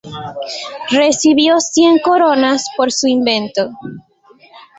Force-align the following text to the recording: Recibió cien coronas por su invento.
Recibió 0.89 1.59
cien 1.59 1.99
coronas 1.99 2.65
por 2.75 2.91
su 2.91 3.07
invento. 3.07 3.69